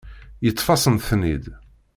[0.45, 1.45] Yeṭṭef-asent-ten-id.